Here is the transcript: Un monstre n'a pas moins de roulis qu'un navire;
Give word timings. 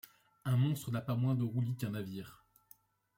Un 0.45 0.57
monstre 0.57 0.89
n'a 0.89 1.01
pas 1.01 1.13
moins 1.13 1.35
de 1.35 1.43
roulis 1.43 1.75
qu'un 1.75 1.91
navire; 1.91 2.43